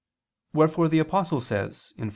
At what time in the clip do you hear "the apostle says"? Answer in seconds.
0.89-1.93